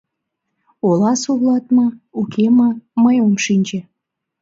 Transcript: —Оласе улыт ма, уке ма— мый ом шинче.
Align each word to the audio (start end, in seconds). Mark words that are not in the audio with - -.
—Оласе 0.87 1.27
улыт 1.35 1.65
ма, 1.75 1.87
уке 2.19 2.45
ма— 2.57 2.69
мый 3.03 3.17
ом 3.25 3.35
шинче. 3.45 3.79